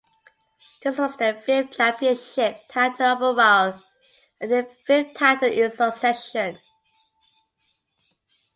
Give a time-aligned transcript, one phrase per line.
[0.81, 3.75] This was their fifth championship title overall
[4.39, 6.57] and their fifth title in succession.